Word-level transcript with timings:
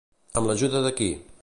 Amb 0.41 0.51
l'ajuda 0.51 0.83
de 0.87 0.95
qui? 1.01 1.13